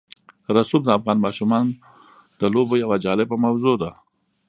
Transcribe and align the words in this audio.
رسوب 0.55 0.81
د 0.85 0.89
افغان 0.97 1.17
ماشومانو 1.25 1.73
د 2.39 2.41
لوبو 2.53 2.75
یوه 2.83 2.97
جالبه 3.05 3.35
موضوع 3.45 3.75
ده. 3.83 3.91